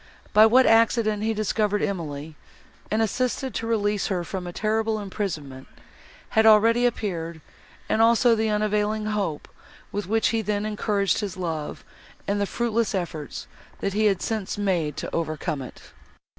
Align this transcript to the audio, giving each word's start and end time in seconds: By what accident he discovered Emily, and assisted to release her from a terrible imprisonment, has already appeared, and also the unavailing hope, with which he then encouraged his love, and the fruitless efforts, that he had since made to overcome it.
By 0.33 0.47
what 0.47 0.65
accident 0.65 1.21
he 1.21 1.31
discovered 1.31 1.83
Emily, 1.83 2.33
and 2.89 3.03
assisted 3.03 3.53
to 3.53 3.67
release 3.67 4.07
her 4.07 4.23
from 4.23 4.47
a 4.47 4.51
terrible 4.51 4.97
imprisonment, 4.97 5.67
has 6.29 6.43
already 6.43 6.87
appeared, 6.87 7.39
and 7.87 8.01
also 8.01 8.33
the 8.33 8.49
unavailing 8.49 9.05
hope, 9.05 9.47
with 9.91 10.07
which 10.07 10.29
he 10.29 10.41
then 10.41 10.65
encouraged 10.65 11.19
his 11.19 11.37
love, 11.37 11.83
and 12.27 12.41
the 12.41 12.47
fruitless 12.47 12.95
efforts, 12.95 13.45
that 13.79 13.93
he 13.93 14.05
had 14.05 14.23
since 14.23 14.57
made 14.57 14.97
to 14.97 15.15
overcome 15.15 15.61
it. 15.61 15.91